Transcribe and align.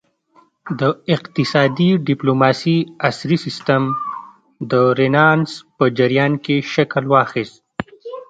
د 0.79 0.81
اقتصادي 1.15 1.89
ډیپلوماسي 2.07 2.77
عصري 3.09 3.37
سیسټم 3.45 3.83
د 4.71 4.73
رینسانس 4.99 5.49
په 5.77 5.85
جریان 5.97 6.33
کې 6.43 6.55
شکل 6.73 7.03
واخیست 7.13 7.57